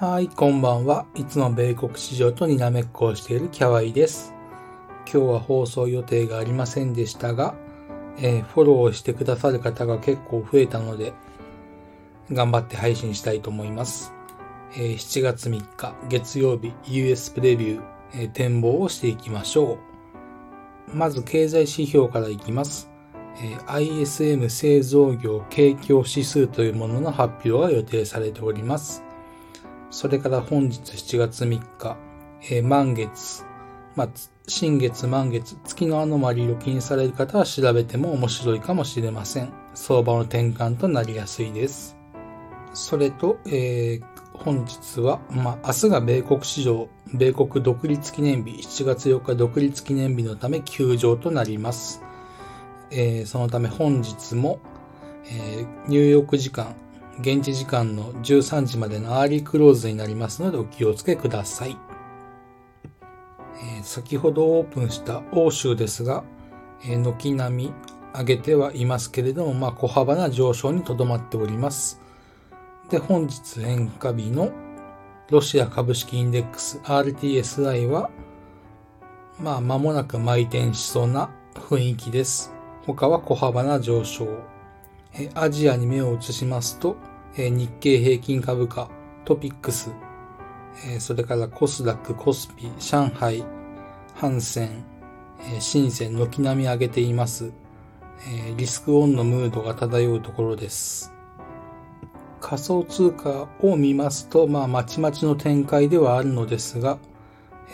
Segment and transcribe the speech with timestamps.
[0.00, 1.04] はい、こんばんは。
[1.14, 4.32] いつも米国市場とにらめっこをしているキャワイです。
[5.04, 7.54] 今日は放送予定がありませんでしたが、
[8.16, 11.12] えーフォローしてくださる方が結構増えたので、
[12.32, 14.14] 頑張って配信したいと思います。
[14.72, 17.82] えー7月3日月曜日 US プレビュー、
[18.14, 19.76] えー展望をしていきましょ
[20.94, 20.96] う。
[20.96, 22.90] まず経済指標からいきます。
[23.42, 29.04] え ISM 製造業景況指数というものの発表が予定されております。
[29.90, 31.96] それから本日7月3日、
[32.42, 33.44] えー満月、
[33.96, 34.08] まあ、
[34.46, 39.52] 新月満月、月のアノマリーを気にされる方は調べても面白いかもしれません。
[39.74, 41.96] 相場の転換となりやすいです。
[42.72, 52.02] それと、えー本日は、まあ、明日が米国市場、米国独立記念日、7月4日独立記念日のため休場となります。
[52.90, 54.60] えーそのため本日も、
[55.26, 56.74] えーニューヨーク時間、
[57.20, 61.76] 現地時間の13時までの early close になりますのでお気をつけください。
[63.62, 66.24] えー先ほどオープンした欧州ですが、
[66.84, 67.72] えー軒並み
[68.14, 72.00] 上げてはいますけれども、まあ小幅な上昇にとどまっております。
[72.88, 74.50] で、本日変化日の
[75.30, 78.10] ロシア株式インデックス RTSI は、
[79.38, 82.52] まあ間もなく回転しそうな雰囲気です。
[82.86, 84.26] 他は小幅な上昇。
[85.12, 86.96] えアジアに目を移しますと、
[87.36, 88.90] え日経平均株価、
[89.24, 89.92] トピックス、
[90.86, 93.44] えそれからコスダック、コスピ、上海、
[94.14, 94.84] ハンセン、
[95.54, 97.52] え深セン、軒並み上げています。
[98.28, 101.12] えリスクオンのムードが漂うところです。
[102.40, 106.98] 仮想通貨を見ますと、まあ、まちまちの展開ではあるのですが、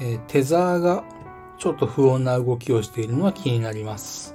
[0.00, 1.04] えテザーが
[1.58, 4.34] ちょっと不穏な動きをしているのは気になります。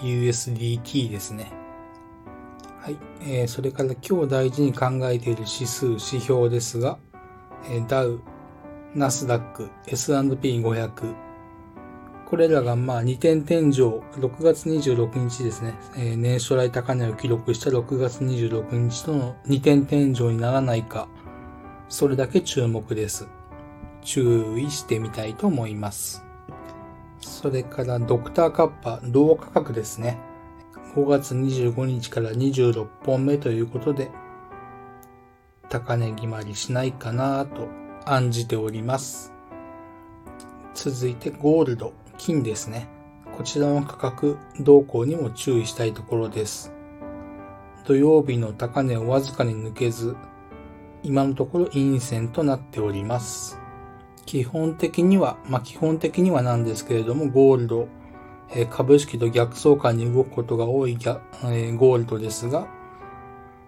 [0.00, 1.61] USDT ですね。
[2.82, 2.96] はい。
[3.20, 6.98] えーそれから今日大事に考えている指数、指標ですが、
[7.70, 8.20] えーダウ、
[8.92, 11.14] ナスダック、S&P500、
[12.26, 21.06] これらがまあ2点天井、6月26日ですね、えー年初来高値を記録した6月26日との2点天井にならないか、
[21.88, 23.28] それだけ注目です。
[24.00, 26.24] 注意してみたいと思います。
[27.20, 30.31] それからドクターカッパ、同価格ですね。
[30.94, 34.10] 5月25日から26本目ということで、
[35.70, 37.68] 高値決まりしないかなと
[38.04, 39.32] 案じております。
[40.74, 42.88] 続いてゴールド、金ですね。
[43.34, 46.74] こちらの価格動向にも注意したいところです。
[47.86, 50.14] 土曜日の高値をわずかに抜けず、
[51.02, 53.58] 今のところ陰線となっております。
[54.26, 57.88] 基本的には、まあ基本的にはなんですけれども、ゴールド、
[58.50, 62.66] え株式と逆相関に動くことが多いギャ、えゴールドですが、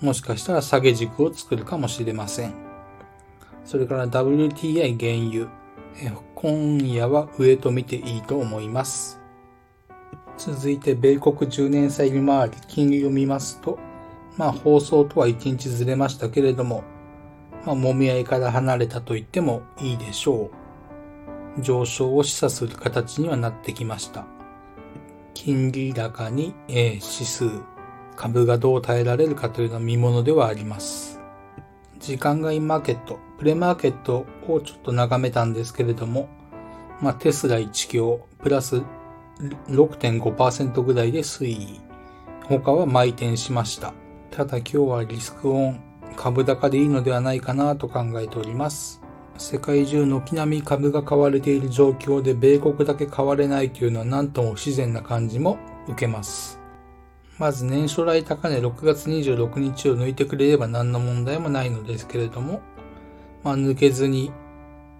[0.00, 2.54] もしかしたら下げ軸を作るかもしれません。
[3.64, 5.50] それから WTI 原油、
[6.00, 9.20] え今夜は上と見ていいと思います。
[10.36, 13.78] 続いて米国10年債利回り、金利を見ますと、
[14.36, 16.84] まあ放送とは1日ずれましたけれども、
[17.66, 20.50] まあ揉み合いから離れたと言ってもいいでしょ
[21.56, 21.60] う。
[21.60, 24.37] 上昇を示唆する形にはなってきました。
[25.40, 27.48] 金利高に、え指数、
[28.16, 31.20] 株がどう耐えられるかというのは見物ではあります。
[32.00, 36.28] 時間外マーケット、プレマーケットをちょっと眺めたんですけれども、
[37.00, 38.82] まあ、テスラ1強、プラス
[39.68, 41.80] 6.5%ぐらいで推移。
[42.42, 43.94] 他は毎転しました。
[44.32, 45.80] ただ今日はリスクオン、
[46.16, 49.00] 株高でいいのではないかなと考えております。
[49.38, 56.58] 世界中軒並み株が買われている状況で米国だけ買われないというのは何とも不自然な感じも受けます。
[57.38, 62.60] まず年初来高値6月26日を抜いてくれれば何の問題もないのですけれども、
[63.44, 64.32] まあ、抜けずに、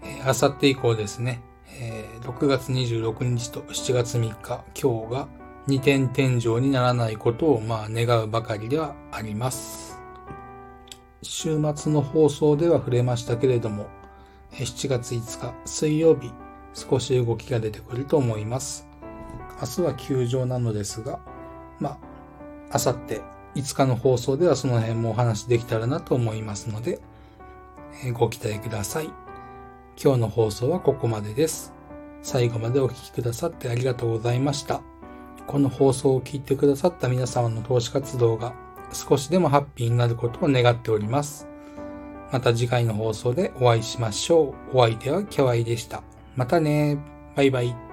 [0.02, 1.42] えー、あさって以降ですね、
[1.80, 5.28] えー6月26日と7月3日、今日が
[5.66, 9.98] 2点天井にならないことをまあ願うばかりではあります。
[11.22, 13.86] 週末の放送では触れましたけれども、
[14.52, 16.32] 7月5日水曜日、
[16.74, 18.88] 少し動きが出てくると思います。
[19.60, 21.20] 明日は休場なのですが、
[21.78, 21.98] まあ、
[22.72, 23.22] あさって
[23.54, 27.00] 5日の放送ではその辺もお話できたらなと思いますので、
[28.04, 29.10] えーご期待ください。
[30.00, 31.72] 今日の放送はここまでです。
[32.22, 34.82] 最後までお聞きくださってありがとうございました。
[35.46, 38.54] この放送を聞いてくださった皆様の投資活動が
[38.92, 41.48] 少しでもハッピーになることを願っております。
[42.30, 44.76] また次回の放送でお会いしましょう。
[44.78, 46.02] お相手はキャワイでした。
[46.36, 46.98] またね。
[47.34, 47.87] バイバイ。